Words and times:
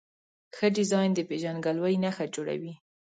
ښه 0.55 0.67
ډیزاین 0.77 1.11
د 1.15 1.19
پېژندګلوۍ 1.29 1.95
نښه 2.03 2.25
جوړوي. 2.35 2.73